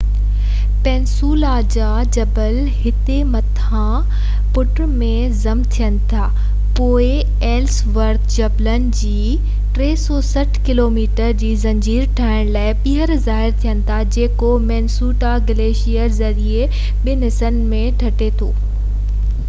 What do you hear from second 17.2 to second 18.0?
حصن ۾